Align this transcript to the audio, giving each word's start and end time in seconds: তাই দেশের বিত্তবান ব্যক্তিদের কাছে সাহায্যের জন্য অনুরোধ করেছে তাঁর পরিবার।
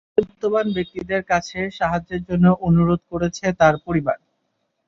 তাই 0.03 0.13
দেশের 0.13 0.27
বিত্তবান 0.27 0.67
ব্যক্তিদের 0.75 1.21
কাছে 1.31 1.59
সাহায্যের 1.79 2.21
জন্য 2.29 2.45
অনুরোধ 2.67 3.01
করেছে 3.11 3.45
তাঁর 3.59 3.75
পরিবার। 3.85 4.17